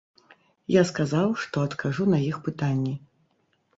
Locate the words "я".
0.75-0.81